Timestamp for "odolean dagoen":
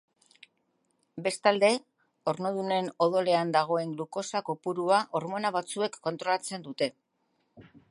3.07-3.93